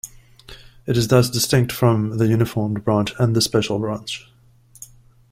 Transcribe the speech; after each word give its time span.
It 0.87 0.97
is 0.97 1.09
thus 1.09 1.29
distinct 1.29 1.71
from 1.71 2.17
the 2.17 2.25
Uniformed 2.25 2.83
Branch 2.83 3.13
and 3.19 3.35
the 3.35 3.39
Special 3.41 3.77
Branch. 3.77 4.27